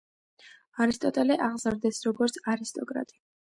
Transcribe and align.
არისტოტელე 0.85 1.37
აღზარდეს, 1.49 2.01
როგორც 2.09 2.43
არისტოკრატი. 2.57 3.23